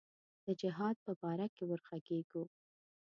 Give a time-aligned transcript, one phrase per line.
[0.45, 2.43] د جهاد په باره کې وږغیږو.